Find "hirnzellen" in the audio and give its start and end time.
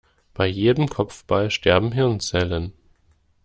1.91-2.73